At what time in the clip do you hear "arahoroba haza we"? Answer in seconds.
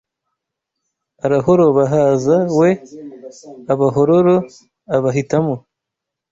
1.25-2.69